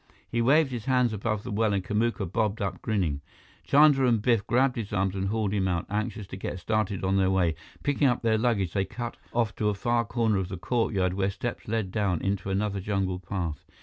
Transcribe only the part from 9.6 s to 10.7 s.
a far corner of the